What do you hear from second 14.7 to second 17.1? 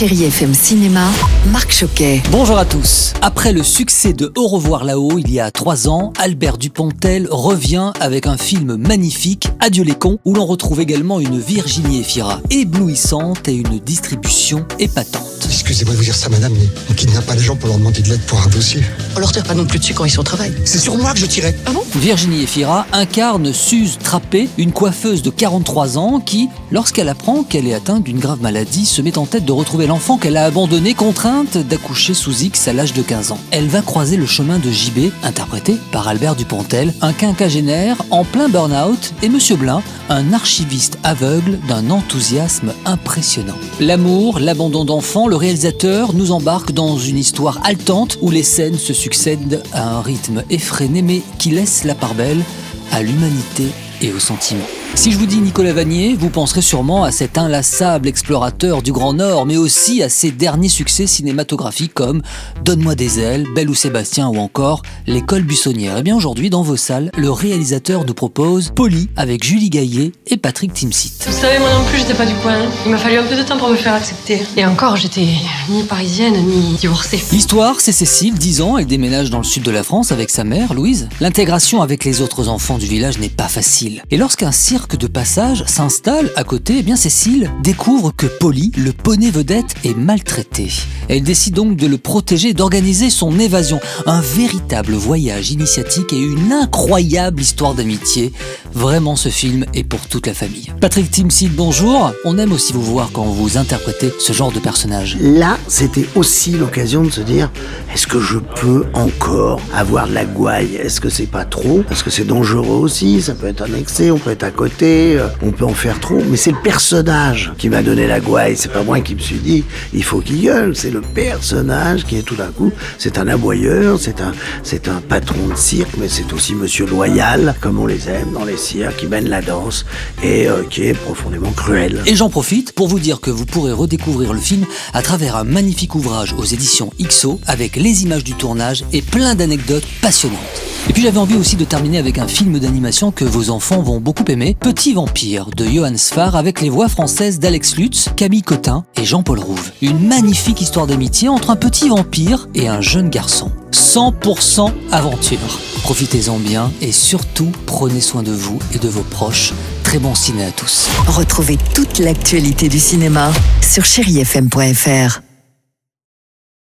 épatante. Excusez-moi de vous dire ça, madame, mais on